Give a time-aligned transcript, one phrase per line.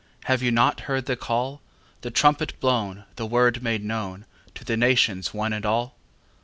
[0.23, 1.61] Have you not heard the call,
[2.01, 4.23] The trumpet blown, the word made knownTo
[4.65, 5.95] the nations, one and all?